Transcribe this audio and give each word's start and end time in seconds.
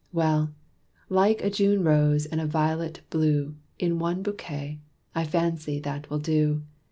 Well 0.11 0.51
like 1.09 1.43
a 1.43 1.51
June 1.51 1.83
rose 1.83 2.25
and 2.25 2.41
a 2.41 2.47
violet 2.47 3.01
blue 3.11 3.53
In 3.77 3.99
one 3.99 4.23
bouquet! 4.23 4.79
I 5.13 5.25
fancy 5.25 5.79
that 5.79 6.09
will 6.09 6.17
do. 6.17 6.63